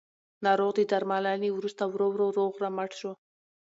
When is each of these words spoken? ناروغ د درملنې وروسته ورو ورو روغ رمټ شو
ناروغ 0.45 0.71
د 0.75 0.79
درملنې 0.91 1.49
وروسته 1.53 1.83
ورو 1.87 2.07
ورو 2.13 2.27
روغ 2.37 2.51
رمټ 2.63 2.91
شو 2.99 3.11